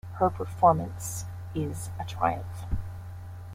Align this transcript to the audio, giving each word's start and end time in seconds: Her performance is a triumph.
Her 0.13 0.31
performance 0.31 1.25
is 1.53 1.91
a 1.99 2.05
triumph. 2.05 2.65